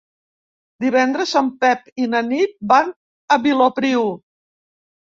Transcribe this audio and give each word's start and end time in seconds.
Divendres 0.85 1.33
en 1.43 1.51
Pep 1.65 1.93
i 2.07 2.09
na 2.15 2.25
Nit 2.33 2.59
van 2.73 2.93
a 3.39 3.43
Vilopriu. 3.47 4.13